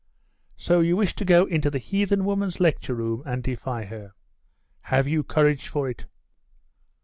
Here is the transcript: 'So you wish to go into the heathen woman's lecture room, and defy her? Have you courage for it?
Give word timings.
'So 0.57 0.79
you 0.79 0.95
wish 0.97 1.13
to 1.13 1.23
go 1.23 1.45
into 1.45 1.69
the 1.69 1.77
heathen 1.77 2.25
woman's 2.25 2.59
lecture 2.59 2.95
room, 2.95 3.21
and 3.23 3.43
defy 3.43 3.83
her? 3.85 4.13
Have 4.85 5.07
you 5.07 5.21
courage 5.23 5.67
for 5.67 5.87
it? 5.87 6.07